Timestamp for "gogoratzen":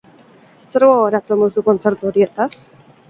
0.87-1.43